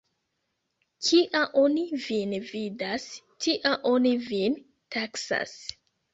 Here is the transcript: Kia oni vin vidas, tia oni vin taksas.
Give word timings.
Kia 1.09 1.41
oni 1.63 1.83
vin 2.05 2.33
vidas, 2.47 3.07
tia 3.47 3.75
oni 3.93 4.17
vin 4.27 4.59
taksas. 4.99 5.57